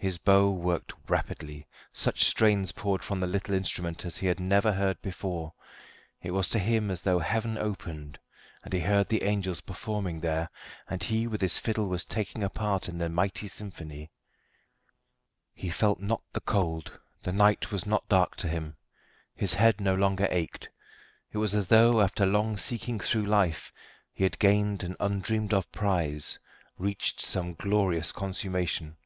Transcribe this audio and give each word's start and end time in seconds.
His 0.00 0.18
bow 0.18 0.52
worked 0.52 0.92
rapidly, 1.08 1.66
such 1.92 2.22
strains 2.22 2.70
poured 2.70 3.02
from 3.02 3.18
the 3.18 3.26
little 3.26 3.52
instrument 3.52 4.04
as 4.04 4.16
he 4.18 4.28
had 4.28 4.38
never 4.38 4.70
heard 4.74 5.02
before. 5.02 5.54
It 6.22 6.30
was 6.30 6.48
to 6.50 6.60
him 6.60 6.88
as 6.88 7.02
though 7.02 7.18
heaven 7.18 7.58
opened, 7.58 8.16
and 8.62 8.72
he 8.72 8.78
heard 8.78 9.08
the 9.08 9.24
angels 9.24 9.60
performing 9.60 10.20
there, 10.20 10.50
and 10.88 11.02
he 11.02 11.26
with 11.26 11.40
his 11.40 11.58
fiddle 11.58 11.88
was 11.88 12.04
taking 12.04 12.44
a 12.44 12.48
part 12.48 12.88
in 12.88 12.98
the 12.98 13.08
mighty 13.08 13.48
symphony. 13.48 14.12
He 15.52 15.68
felt 15.68 15.98
not 16.00 16.22
the 16.32 16.42
cold, 16.42 17.00
the 17.22 17.32
night 17.32 17.72
was 17.72 17.84
not 17.84 18.08
dark 18.08 18.36
to 18.36 18.46
him. 18.48 18.76
His 19.34 19.54
head 19.54 19.80
no 19.80 19.96
longer 19.96 20.28
ached. 20.30 20.68
It 21.32 21.38
was 21.38 21.56
as 21.56 21.66
though 21.66 22.00
after 22.02 22.24
long 22.24 22.56
seeking 22.56 23.00
through 23.00 23.26
life 23.26 23.72
he 24.12 24.22
had 24.22 24.38
gained 24.38 24.84
an 24.84 24.94
undreamed 25.00 25.52
of 25.52 25.72
prize, 25.72 26.38
reached 26.78 27.18
some 27.20 27.54
glorious 27.54 28.12
consummation. 28.12 28.96